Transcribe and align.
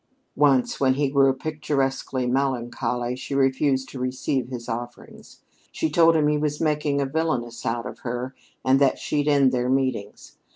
Once, 0.35 0.79
when 0.79 0.95
he 0.95 1.11
grew 1.11 1.31
picturesquely 1.31 2.25
melancholy, 2.25 3.15
she 3.15 3.35
refused 3.35 3.87
to 3.87 3.99
receive 3.99 4.47
his 4.47 4.67
offerings. 4.67 5.43
She 5.71 5.91
told 5.91 6.15
him 6.15 6.27
he 6.27 6.39
was 6.39 6.59
making 6.59 6.99
a 6.99 7.05
villainess 7.05 7.67
out 7.67 7.85
of 7.85 7.99
her, 7.99 8.33
and 8.65 8.79
that 8.81 8.97
she'd 8.97 9.27
end 9.27 9.51
their 9.51 9.69
meetings. 9.69 10.37